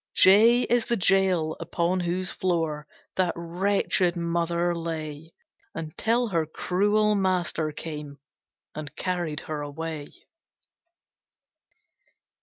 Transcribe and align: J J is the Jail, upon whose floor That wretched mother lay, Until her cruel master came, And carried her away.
J 0.15 0.61
J 0.61 0.61
is 0.73 0.87
the 0.87 0.95
Jail, 0.97 1.55
upon 1.59 1.99
whose 1.99 2.31
floor 2.31 2.87
That 3.17 3.33
wretched 3.35 4.15
mother 4.15 4.73
lay, 4.73 5.31
Until 5.75 6.29
her 6.29 6.47
cruel 6.47 7.13
master 7.13 7.71
came, 7.71 8.17
And 8.73 8.95
carried 8.95 9.41
her 9.41 9.61
away. 9.61 10.07